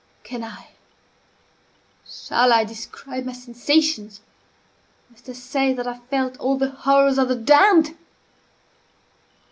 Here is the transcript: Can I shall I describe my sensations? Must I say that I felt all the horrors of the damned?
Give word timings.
Can 0.23 0.43
I 0.43 0.69
shall 2.03 2.51
I 2.51 2.63
describe 2.63 3.23
my 3.25 3.33
sensations? 3.33 4.21
Must 5.11 5.29
I 5.29 5.33
say 5.33 5.73
that 5.75 5.85
I 5.85 5.99
felt 5.99 6.37
all 6.39 6.57
the 6.57 6.71
horrors 6.71 7.19
of 7.19 7.27
the 7.27 7.35
damned? 7.35 7.95